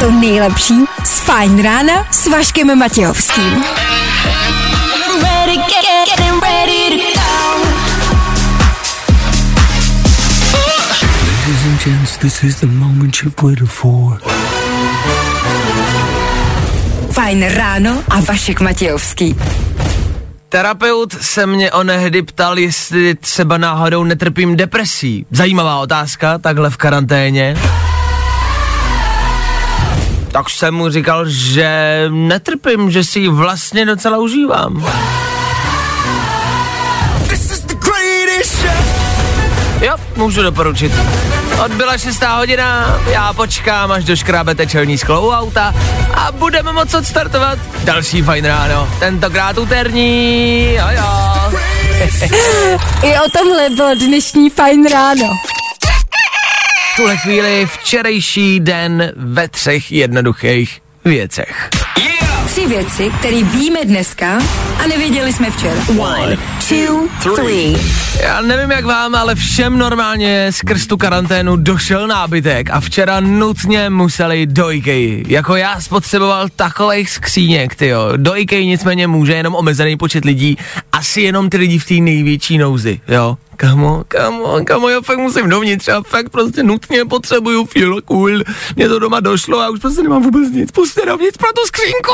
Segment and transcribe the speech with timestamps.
[0.00, 3.44] to nejlepší z Fajn rána s Vaškem Matějovským.
[3.44, 3.64] I'm
[5.22, 7.62] ready, get, get, getting ready to go.
[11.26, 14.20] Ladies and gents, this is the moment you've waited for.
[17.10, 19.36] Fajn ráno a Vašek Matějovský.
[20.52, 25.26] Terapeut se mě onehdy ptal, jestli třeba náhodou netrpím depresí.
[25.30, 27.56] Zajímavá otázka, takhle v karanténě.
[30.32, 34.86] Tak jsem mu říkal, že netrpím, že si ji vlastně docela užívám.
[39.80, 40.92] Jo, můžu doporučit.
[41.64, 45.74] Odbyla šestá hodina, já počkám, až doškrábete čelní sklo u auta
[46.14, 48.88] a budeme moc odstartovat další fajn ráno.
[48.98, 51.52] Tentokrát úterní, jo jo.
[53.02, 55.28] I o tomhle bylo dnešní Fajn ráno.
[56.96, 61.70] Tuhle chvíli včerejší den ve třech jednoduchých věcech.
[62.52, 64.38] Tři věci, které víme dneska
[64.84, 65.80] a nevěděli jsme včera.
[65.98, 66.36] One,
[66.68, 67.76] two, three.
[68.22, 73.90] Já nevím jak vám, ale všem normálně skrz tu karanténu došel nábytek a včera nutně
[73.90, 75.24] museli do IKEA.
[75.26, 78.12] Jako já spotřeboval takových skříněk, tyjo.
[78.16, 80.56] Do IKEA nicméně může jenom omezený počet lidí,
[81.02, 83.36] asi jenom ty lidi v té největší nouzi, jo.
[83.56, 88.30] Kamo, kamo, kamo, já fakt musím dovnitř, já fakt prostě nutně potřebuju feel cool.
[88.76, 90.70] Mně to doma došlo a už prostě nemám vůbec nic.
[90.72, 92.12] Puste dovnitř pro tu skřínku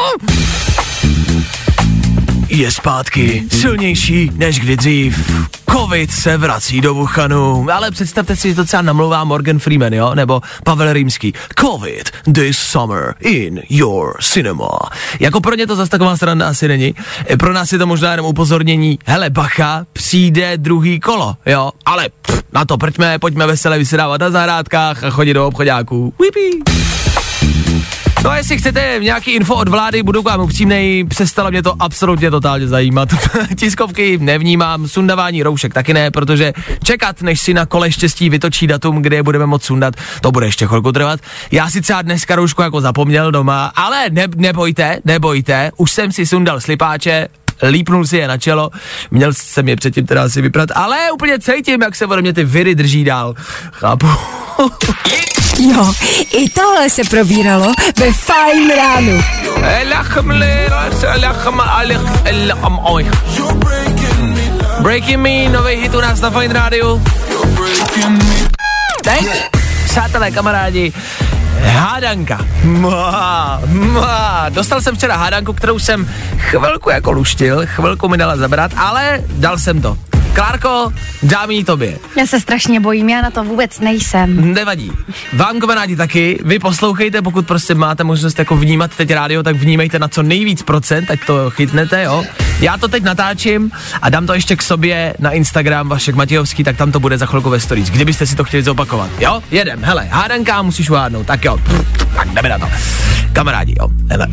[2.48, 5.30] je zpátky, silnější než kdy dřív.
[5.70, 10.14] Covid se vrací do Wuhanu, ale představte si, že to třeba namlouvá Morgan Freeman, jo,
[10.14, 11.32] nebo Pavel Rímský.
[11.60, 14.78] Covid this summer in your cinema.
[15.20, 16.94] Jako pro ně to zase taková strana asi není.
[17.38, 22.42] Pro nás je to možná jenom upozornění, hele bacha, přijde druhý kolo, jo, ale pff,
[22.52, 26.14] na to pojďme, pojďme veselé vysedávat na zahrádkách a chodit do obchodáků.
[26.20, 26.62] Whippy.
[28.24, 31.74] No a jestli chcete nějaký info od vlády, budu k vám upřímnej, přestalo mě to
[31.78, 33.08] absolutně totálně zajímat.
[33.56, 36.52] Tiskovky nevnímám, sundavání roušek taky ne, protože
[36.84, 40.46] čekat, než si na kole štěstí vytočí datum, kde je budeme moc sundat, to bude
[40.46, 41.20] ještě chvilku trvat.
[41.50, 46.26] Já si třeba dneska roušku jako zapomněl doma, ale ne, nebojte, nebojte, už jsem si
[46.26, 47.28] sundal slipáče,
[47.62, 48.70] lípnul si je na čelo,
[49.10, 52.44] měl jsem je předtím teda asi vyprat, ale úplně cítím, jak se ode mě ty
[52.44, 53.34] viry drží dál.
[53.72, 54.06] Chápu.
[55.58, 55.92] Jo,
[56.32, 59.22] i tohle se probíralo ve Fajn ránu.
[64.80, 67.00] Breaking Me, nový hit u nás na Fine Radio.
[69.04, 69.50] Teď,
[69.84, 70.92] přátelé, kamarádi,
[71.64, 72.46] hádanka.
[72.64, 74.46] Má, má.
[74.48, 76.08] Dostal jsem včera hádanku, kterou jsem
[76.38, 79.98] chvilku jako luštil, chvilku mi dala zabrat, ale dal jsem to.
[80.34, 80.92] Klárko,
[81.22, 81.98] dám jí tobě.
[82.18, 84.54] Já se strašně bojím, já na to vůbec nejsem.
[84.54, 84.92] Nevadí.
[85.32, 89.98] Vám kamarádi taky, vy poslouchejte, pokud prostě máte možnost jako vnímat teď rádio, tak vnímejte
[89.98, 92.24] na co nejvíc procent, ať to chytnete, jo.
[92.60, 93.70] Já to teď natáčím
[94.02, 97.26] a dám to ještě k sobě na Instagram Vašek Matějovský, tak tam to bude za
[97.26, 99.10] chvilku ve stories, kdybyste si to chtěli zopakovat.
[99.18, 101.58] Jo, jedem, hele, hádanka musíš uhádnout, tak jo,
[102.16, 102.68] tak jdeme na to.
[103.32, 104.26] Kamarádi, jo, hele,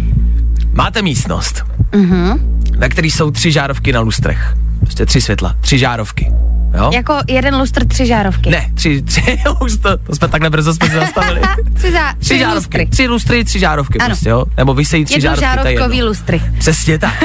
[0.74, 2.40] máte místnost, mm-hmm.
[2.78, 4.53] na který jsou tři žárovky na lustrech.
[4.80, 6.31] Prostě tři světla, tři žárovky.
[6.78, 6.91] Jo?
[6.94, 8.50] Jako jeden lustr, tři žárovky.
[8.50, 9.22] Ne, tři, tři,
[9.62, 11.41] už to, to jsme takhle brzo jsme se zastavili.
[11.74, 12.86] tři, za, tři, tři žárovky, lustry.
[12.86, 14.09] tři lustry, tři žárovky Ano.
[14.09, 14.46] prostě, jo?
[14.58, 16.09] Nebo vysejí tři žárovky, to je Jednožárovkový jedno.
[16.09, 16.41] lustry.
[16.59, 17.24] Přesně tak.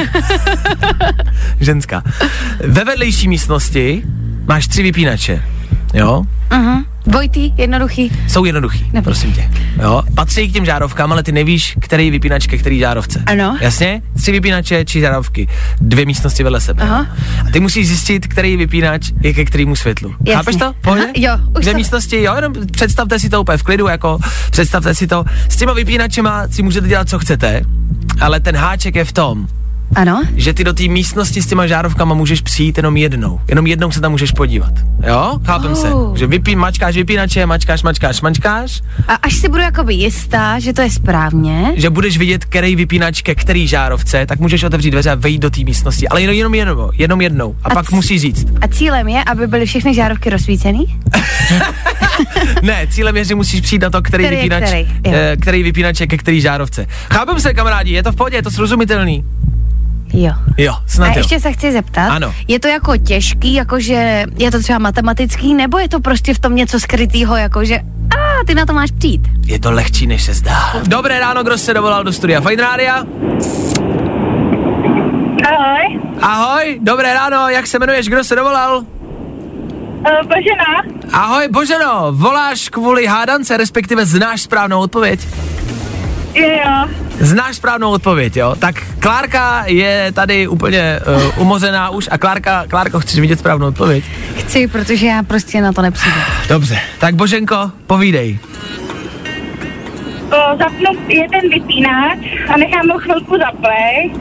[1.60, 2.03] Ženská.
[2.66, 4.03] Ve vedlejší místnosti
[4.47, 5.43] máš tři vypínače,
[5.94, 6.22] jo?
[6.50, 6.84] Uh-huh.
[7.10, 8.12] Dvojitý, jednoduchý.
[8.28, 9.04] Jsou jednoduchý, Nevíš.
[9.04, 9.50] prosím tě.
[9.82, 10.03] Jo?
[10.15, 13.22] Patří k těm žárovkám, ale ty nevíš, který vypínač ke který žárovce.
[13.26, 13.59] Ano.
[13.60, 14.03] Jasně?
[14.16, 15.48] Tři vypínače, tři žárovky.
[15.81, 16.82] Dvě místnosti vedle sebe.
[16.82, 17.06] Aha.
[17.47, 20.10] A ty musíš zjistit, který vypínač je ke kterému světlu.
[20.10, 20.34] Jasně.
[20.34, 20.72] Chápeš to?
[20.81, 21.03] Pohodě?
[21.03, 24.19] Aha, jo, už Dvě to- místnosti, jo, jenom představte si to úplně v klidu, jako
[24.50, 25.25] představte si to.
[25.48, 27.62] S těma vypínačema si můžete dělat, co chcete,
[28.21, 29.48] ale ten háček je v tom,
[29.97, 30.23] Ano.
[30.37, 33.41] že ty do té místnosti s těma žárovkama můžeš přijít jenom jednou.
[33.49, 34.73] Jenom jednou se tam můžeš podívat.
[35.06, 35.39] Jo?
[35.45, 35.95] Chápem se.
[35.95, 36.16] Oh.
[36.16, 40.83] Že vypí, mačkáš vypínače, mačkáš, mačkáš, mačkáš, A až si budu jakoby jistá, že to
[40.83, 45.15] je správně, že budeš vidět, který vypínač ke který žárovce, tak můžeš otevřít dveře a
[45.15, 46.09] vejít do té místnosti.
[46.09, 47.57] Ale jenom, jenom jednou, jenom jednou.
[47.63, 48.47] A, A pak c- musíš říct.
[48.60, 50.87] a cílem je, aby byly všechny žárovky rozsvícený?
[52.63, 55.13] Ne, cílem je, že musíš přijít na to, který, Který vypínač, který, jo.
[55.15, 56.87] eh, který vypínač je ke který žárovce.
[57.13, 59.25] Chápem se, kamarádi, je to v pohodě, je to srozumitelný.
[60.12, 60.33] Jo.
[60.57, 61.15] Jo, A snad jo.
[61.16, 62.34] ještě se chci zeptat, Ano.
[62.48, 66.54] je to jako těžký, jakože je to třeba matematický, nebo je to prostě v tom
[66.57, 67.78] něco skrytýho, jakože
[68.15, 69.28] a ty na to máš přijít.
[69.47, 70.72] Je to lehčí, než se zdá.
[70.89, 73.04] Dobré ráno, kdo se dovolal do studia Fine Rádia?
[75.45, 78.78] Ahoj, Ahoj, dobré ráno, jak se jmenuješ, kdo se dovolal?
[78.78, 78.84] Uh,
[80.22, 80.83] Božena,
[81.13, 85.21] Ahoj Boženo, voláš kvůli hádance, respektive znáš správnou odpověď?
[86.34, 86.89] jo.
[87.21, 88.55] Znáš správnou odpověď, jo?
[88.59, 91.01] Tak Klárka je tady úplně
[91.37, 94.05] uh, umořená už a Klárka, Klárko, chceš vidět správnou odpověď?
[94.37, 96.17] Chci, protože já prostě na to nepřijdu.
[96.49, 98.39] Dobře, tak Boženko, povídej.
[100.31, 102.19] O, zapnu jeden vypínač
[102.55, 104.13] a nechám ho chvilku zaplej,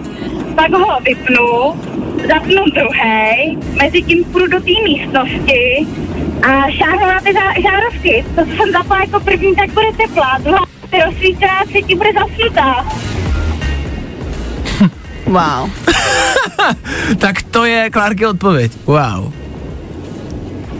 [0.55, 1.81] pak ho vypnu,
[2.27, 5.87] zapnu druhý, mezi tím půjdu do té místnosti
[6.41, 8.25] a šáhnu na ty žárovky.
[8.35, 12.85] To, co jsem zapla jako první, tak bude teplá, druhá bude rozsvícená, třetí bude zasnutá.
[15.25, 15.69] Wow.
[17.17, 18.71] Tak to je Klárky odpověď.
[18.85, 19.33] Wow.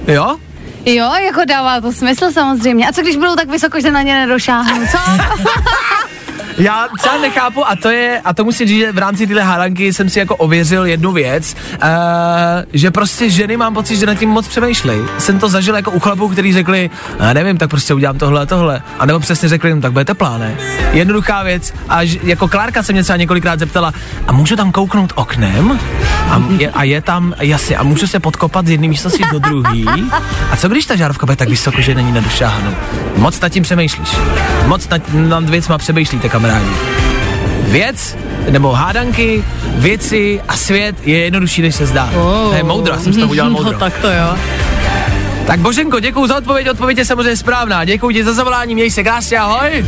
[0.07, 0.37] Jo?
[0.85, 2.87] Jo, jako dává to smysl samozřejmě.
[2.87, 4.97] A co když budou tak vysoko, že na ně nedošáhnu, co?
[6.59, 9.93] Já třeba nechápu a to je, a to musím říct, že v rámci téhle hádanky
[9.93, 11.89] jsem si jako ověřil jednu věc, uh,
[12.73, 14.99] že prostě ženy mám pocit, že nad tím moc přemýšlej.
[15.17, 16.89] Jsem to zažil jako u chlapů, kteří řekli,
[17.19, 18.81] já nevím, tak prostě udělám tohle a tohle.
[18.99, 20.55] A nebo přesně řekli, no tak bude teplá, ne?
[20.91, 21.73] Jednoduchá věc.
[21.89, 23.93] A jako Klárka se mě třeba několikrát zeptala,
[24.27, 25.79] a můžu tam kouknout oknem?
[26.29, 29.83] A je, a je tam, jasně, a můžu se podkopat z jedné místnosti do druhé?
[30.51, 32.75] A co když ta žárovka bude tak vysoko, že není nedošáhnu?
[33.15, 34.09] Moc nad tím přemýšlíš.
[34.65, 36.75] Moc nad, nad věcma přemýšlíte, kamarádi.
[37.71, 38.17] Věc,
[38.49, 39.43] nebo hádanky,
[39.75, 42.09] věci a svět je jednodušší, než se zdá.
[42.15, 42.49] Oh.
[42.49, 43.71] To je moudro, já jsem z toho udělal moudro.
[43.71, 44.35] No tak to jo.
[45.47, 47.85] Tak Boženko, děkuji za odpověď, odpověď je samozřejmě správná.
[47.85, 49.85] Děkuji ti za zavolání, měj se krásně, ahoj.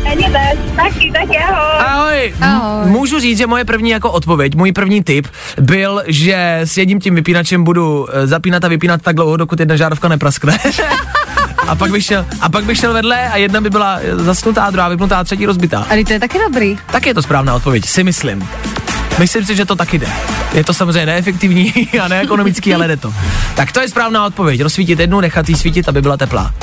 [0.75, 1.86] Taky, taky ahoj.
[1.88, 2.34] Ahoj.
[2.42, 2.90] M- Ahoj.
[2.92, 5.28] Můžu říct, že moje první jako odpověď, můj první tip
[5.60, 9.75] byl, že s jedním tím vypínačem budu eh, zapínat a vypínat tak dlouho, dokud jedna
[9.75, 10.58] žárovka nepraskne.
[11.71, 14.69] a pak bych šel, a pak bych šel vedle a jedna by byla eh, zasnutá,
[14.69, 15.88] druhá vypnutá a třetí rozbitá.
[15.89, 16.77] Ale to je taky dobrý.
[16.91, 18.50] Tak je to správná odpověď, si myslím.
[19.19, 20.07] Myslím si, že to taky jde.
[20.53, 23.13] Je to samozřejmě neefektivní a neekonomický, ale jde to.
[23.56, 24.62] Tak to je správná odpověď.
[24.62, 26.53] Rozsvítit jednu, nechat jí svítit, aby byla teplá.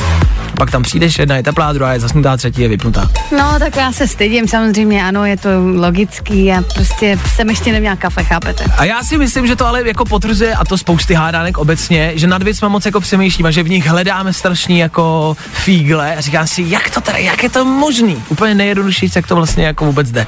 [0.58, 3.10] Pak tam přijdeš, jedna je teplá, druhá je zasnutá, třetí je vypnutá.
[3.38, 7.96] No, tak já se stydím, samozřejmě, ano, je to logický a prostě jsem ještě neměla
[7.96, 8.64] kafe, chápete?
[8.76, 12.26] A já si myslím, že to ale jako potvrzuje, a to spousty hádanek obecně, že
[12.26, 16.64] nad věcma moc jako přemýšlíme, že v nich hledáme strašný jako fígle a říkám si,
[16.66, 18.22] jak to teda, jak je to možný?
[18.28, 20.26] Úplně nejjednodušší, jak to vlastně jako vůbec jde.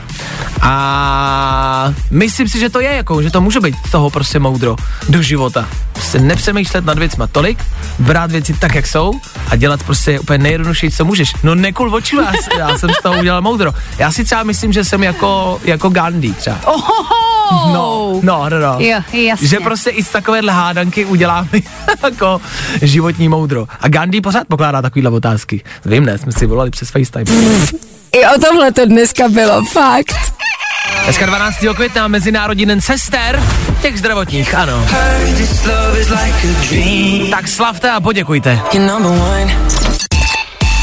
[0.62, 4.76] A myslím si, že to je jako, že to může být toho prostě moudro
[5.09, 5.69] do života.
[6.11, 7.65] Prostě nepřemýšlet nad věcma tolik,
[7.99, 9.12] brát věci tak, jak jsou
[9.51, 11.33] a dělat prostě úplně nejjednodušší, co můžeš.
[11.43, 13.73] No nekul oči vás, já jsem z toho udělal moudro.
[13.99, 16.59] Já si třeba myslím, že jsem jako, jako Gandhi třeba.
[16.65, 17.73] Ohoho!
[17.73, 18.77] No, no, no, no.
[18.79, 19.49] Jo, jasně.
[19.49, 21.49] Že prostě i z takovéhle hádanky uděláme
[22.03, 22.41] jako
[22.83, 23.67] životní moudro.
[23.81, 25.62] A Gandhi pořád pokládá takovýhle otázky.
[25.85, 27.25] Vím, ne, jsme si volali přes FaceTime.
[28.12, 30.40] I o tomhle to dneska bylo, fakt.
[31.05, 31.58] Dneska 12.
[31.75, 33.43] května, Mezinárodní den sester,
[33.82, 34.87] těch zdravotních, ano.
[37.31, 38.61] Tak slavte a poděkujte.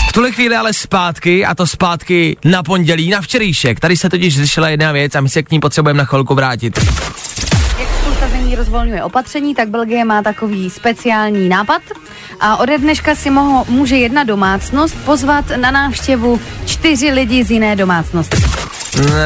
[0.09, 3.79] V tuhle chvíli ale zpátky, a to zpátky na pondělí, na včerejšek.
[3.79, 6.79] Tady se totiž řešila jedna věc a my se k ní potřebujeme na chvilku vrátit.
[8.31, 11.81] Zemí rozvolňuje opatření, tak Belgie má takový speciální nápad
[12.39, 17.75] a ode dneška si moho, může jedna domácnost pozvat na návštěvu čtyři lidi z jiné
[17.75, 18.37] domácnosti.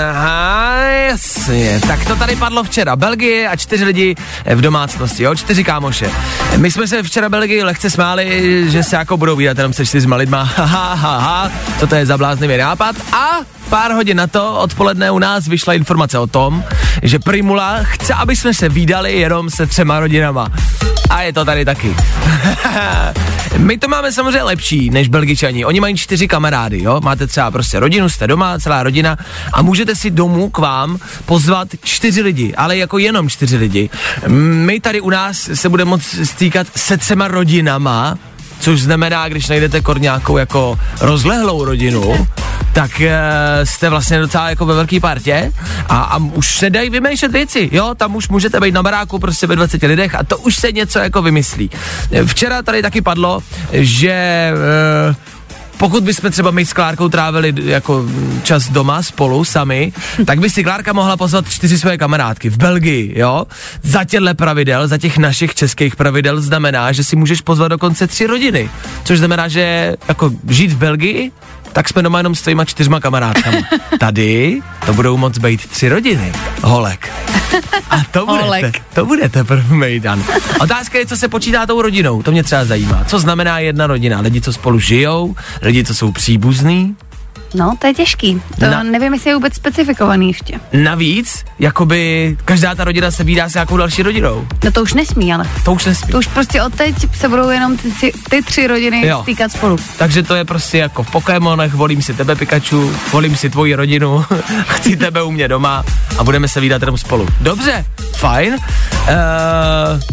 [0.09, 1.79] Aha, jasně.
[1.87, 2.95] Tak to tady padlo včera.
[2.95, 4.15] Belgie a čtyři lidi
[4.55, 6.11] v domácnosti, jo, čtyři kámoše.
[6.57, 10.15] My jsme se včera Belgii lehce smáli, že se jako budou výdat jenom se čtyřma
[10.15, 10.43] lidma.
[10.61, 11.51] Ha, ha, ha, ha.
[11.79, 12.95] Co to je za bláznivý nápad?
[13.13, 16.63] A pár hodin na to odpoledne u nás vyšla informace o tom,
[17.03, 20.47] že Primula chce, aby jsme se výdali jenom se třema rodinama.
[21.09, 21.95] A je to tady taky.
[23.57, 25.65] My to máme samozřejmě lepší než Belgičani.
[25.65, 27.01] Oni mají čtyři kamarády, jo?
[27.03, 29.17] Máte třeba prostě rodinu, jste doma, celá rodina
[29.53, 33.89] a můžete si domů k vám pozvat čtyři lidi, ale jako jenom čtyři lidi.
[34.27, 38.17] My tady u nás se budeme moc stýkat se třema rodinama,
[38.59, 42.27] což znamená, když najdete kor nějakou jako rozlehlou rodinu,
[42.73, 43.19] tak e,
[43.63, 45.51] jste vlastně docela jako ve velké partě
[45.89, 49.47] a, a už se dají vymýšlet věci, jo, tam už můžete být na baráku prostě
[49.47, 51.69] ve 20 lidech a to už se něco jako vymyslí.
[52.25, 53.39] Včera tady taky padlo,
[53.71, 55.31] že e,
[55.81, 58.05] pokud bychom třeba my s Klárkou trávili jako
[58.43, 59.93] čas doma spolu sami,
[60.25, 63.45] tak by si Klárka mohla pozvat čtyři své kamarádky v Belgii, jo?
[63.81, 68.27] Za těchto pravidel, za těch našich českých pravidel znamená, že si můžeš pozvat dokonce tři
[68.27, 68.69] rodiny.
[69.03, 71.31] Což znamená, že jako žít v Belgii,
[71.73, 73.57] tak jsme doma jenom s tvýma čtyřma kamarádkama.
[73.99, 76.31] Tady to budou moc být tři rodiny.
[76.63, 77.09] Holek.
[77.89, 78.81] A to budete, Holek.
[78.93, 80.23] to bude teprve mejdan.
[80.59, 82.23] Otázka je, co se počítá tou rodinou.
[82.23, 83.03] To mě třeba zajímá.
[83.07, 84.19] Co znamená jedna rodina?
[84.19, 86.95] Lidi, co spolu žijou, lidi, co jsou příbuzní,
[87.53, 88.41] No, to je těžký.
[88.59, 90.59] To Na- nevím, jestli je vůbec specifikovaný ještě.
[90.73, 94.47] Navíc, jakoby každá ta rodina se vídá s nějakou další rodinou.
[94.63, 95.49] No to už nesmí, ale.
[95.65, 96.11] To už nesmí.
[96.11, 99.19] To už prostě od teď se budou jenom ty, ty, ty tři rodiny Jo.
[99.21, 99.77] stýkat spolu.
[99.97, 104.25] Takže to je prostě jako v Pokémonech, volím si tebe Pikachu, volím si tvoji rodinu,
[104.67, 105.83] chci tebe u mě doma
[106.17, 107.27] a budeme se vídat jenom spolu.
[107.41, 108.53] Dobře, fajn.
[108.53, 108.59] Uh,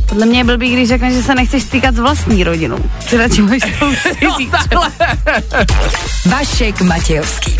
[0.06, 2.78] Podle mě je blbý, když řekneš, že se nechceš stýkat s vlastní rodinou.
[3.08, 4.50] Že radši máš tou cizí.
[4.50, 4.90] takhle.
[6.26, 7.56] Vašek Matějovský.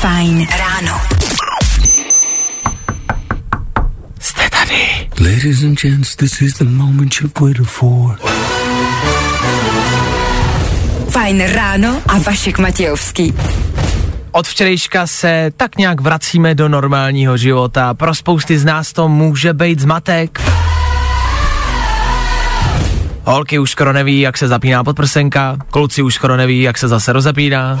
[0.00, 1.00] Fajn ráno.
[4.20, 5.08] Jste tady.
[5.20, 8.16] Ladies and gents, this is the moment you've waited for.
[11.10, 13.34] Fajn ráno a Vašek Matějovský.
[14.32, 17.94] Od včerejška se tak nějak vracíme do normálního života.
[17.94, 20.40] Pro spousty z nás to může být zmatek.
[23.24, 27.12] Holky už skoro neví, jak se zapíná podprsenka, kluci už skoro neví, jak se zase
[27.12, 27.80] rozepíná.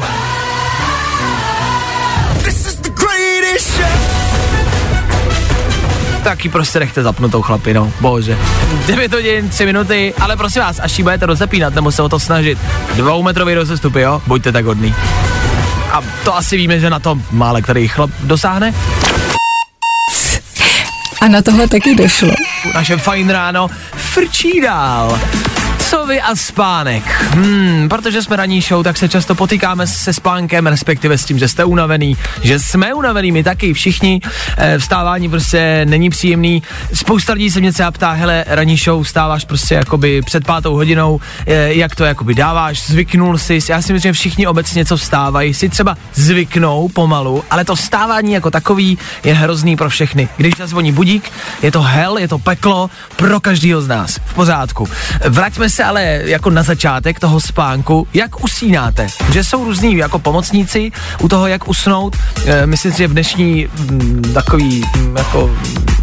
[6.24, 8.38] Taky prostě nechte zapnutou chlapi, no, bože.
[8.86, 12.20] 9 hodin, 3 minuty, ale prosím vás, až ji budete rozepínat nebo se o to
[12.20, 12.58] snažit,
[12.96, 14.94] dvoumetrový rozestupy, jo, buďte tak hodný.
[15.92, 18.74] A to asi víme, že na to mále který chlap dosáhne.
[21.20, 22.30] A na tohle taky došlo.
[22.74, 25.20] Naše fajn ráno frčí dál.
[25.90, 27.02] Vy a spánek?
[27.34, 31.48] Hmm, protože jsme ranní show, tak se často potýkáme se spánkem, respektive s tím, že
[31.48, 34.20] jste unavený, že jsme unavený, my taky všichni.
[34.56, 36.62] E, vstávání prostě není příjemný.
[36.94, 41.20] Spousta lidí se mě třeba ptá, hele, ranní show, vstáváš prostě jakoby před pátou hodinou,
[41.46, 43.58] e, jak to jakoby dáváš, zvyknul jsi.
[43.68, 48.32] Já si myslím, že všichni obecně, co vstávají, si třeba zvyknou pomalu, ale to vstávání
[48.32, 50.28] jako takový je hrozný pro všechny.
[50.36, 51.32] Když zazvoní budík,
[51.62, 54.20] je to hell, je to peklo pro každého z nás.
[54.26, 54.88] V pořádku.
[55.28, 59.08] Vraťme se ale jako na začátek toho spánku, jak usínáte.
[59.32, 62.16] Že jsou různí jako pomocníci u toho, jak usnout.
[62.46, 65.50] E, myslím si, že v dnešní m, takový m, jako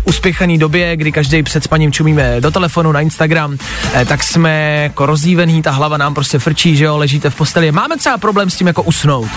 [0.07, 3.57] uspěchaný době, kdy každý před spaním čumíme do telefonu, na Instagram,
[3.93, 7.71] eh, tak jsme jako rozdívený, ta hlava nám prostě frčí, že jo, ležíte v posteli.
[7.71, 9.27] Máme třeba problém s tím jako usnout.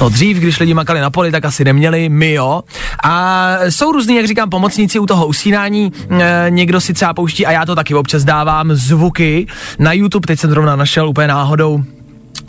[0.00, 2.62] No dřív, když lidi makali na poli, tak asi neměli, my jo.
[3.04, 5.92] A jsou různý, jak říkám, pomocníci u toho usínání.
[6.10, 9.46] E, někdo si třeba pouští, a já to taky občas dávám, zvuky
[9.78, 11.82] na YouTube, teď jsem zrovna našel úplně náhodou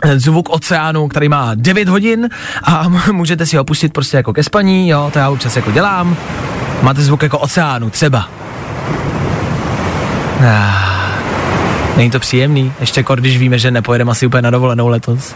[0.02, 2.28] eh, zvuk oceánu, který má 9 hodin
[2.62, 6.16] a můžete si ho pustit prostě jako ke spaní, jo, to já občas jako dělám.
[6.82, 8.28] Máte zvuk jako oceánu, třeba.
[10.48, 15.34] Ah, není to příjemný, ještě kor, když víme, že nepojedeme asi úplně na dovolenou letos.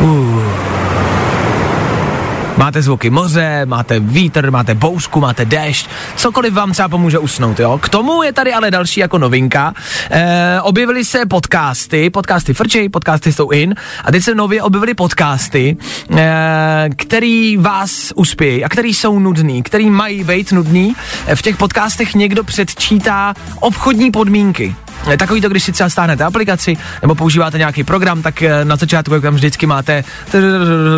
[0.00, 0.59] Uh.
[2.60, 7.78] Máte zvuky moře, máte vítr, máte bouřku, máte déšť, cokoliv vám třeba pomůže usnout, jo.
[7.78, 9.74] K tomu je tady ale další jako novinka.
[10.10, 13.74] E, objevily se podcasty, podcasty frčej, podcasty jsou in
[14.04, 15.76] a teď se nově objevily podcasty,
[16.16, 20.94] e, který vás uspějí a který jsou nudný, který mají být nudný.
[21.34, 24.74] V těch podcastech někdo předčítá obchodní podmínky.
[25.08, 28.76] Eh, Takový to, když si třeba stáhnete aplikaci nebo používáte nějaký program, tak eh, na
[28.76, 30.04] začátku, jak tam vždycky máte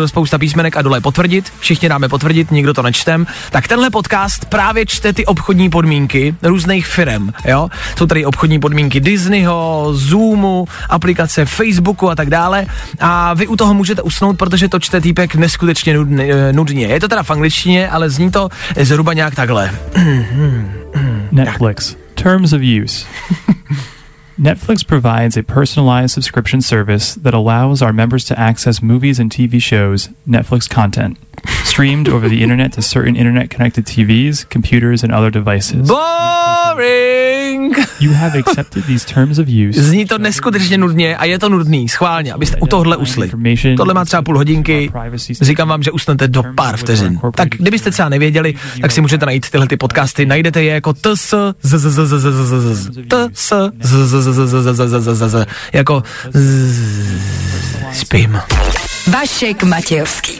[0.05, 4.85] spousta písmenek a dole potvrdit, všichni dáme potvrdit, nikdo to nečtem, tak tenhle podcast právě
[4.85, 7.69] čte ty obchodní podmínky různých firm, jo.
[7.97, 12.65] Jsou tady obchodní podmínky Disneyho, Zoomu, aplikace Facebooku a tak dále
[12.99, 16.33] a vy u toho můžete usnout, protože to čte týpek neskutečně nudně.
[16.51, 16.85] nudně.
[16.87, 18.49] Je to teda v angličtině, ale zní to
[18.81, 19.71] zhruba nějak takhle.
[21.31, 21.95] Netflix.
[22.15, 23.05] Terms of use.
[24.37, 29.61] Netflix provides a personalized subscription service that allows our members to access movies and TV
[29.61, 31.19] shows, Netflix content,
[31.65, 35.87] streamed over the internet to certain internet connected TVs, computers, and other devices.
[35.87, 37.75] Boring!
[37.99, 39.83] You have accepted these terms of use.
[39.83, 43.31] Zní to neskutečně nudně a je to nudný, schválně, abyste u tohle usli.
[43.77, 44.91] Tohle má třeba půl hodinky,
[45.41, 47.19] říkám vám, že usnete do pár vteřin.
[47.35, 51.33] Tak kdybyste třeba nevěděli, tak si můžete najít tyhle ty podcasty, najdete je jako ts,
[53.31, 53.53] ts,
[55.73, 56.03] jako
[57.93, 58.39] spím.
[59.07, 60.39] Vašek Matějovský.